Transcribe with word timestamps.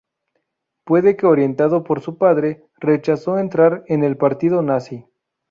Puede 0.83 1.15
que 1.15 1.27
orientado 1.27 1.83
por 1.83 2.01
su 2.01 2.17
padre, 2.17 2.65
rechazó 2.79 3.37
entrar 3.37 3.83
en 3.85 4.03
el 4.03 4.17
Partido 4.17 4.63
Nazi. 4.63 5.05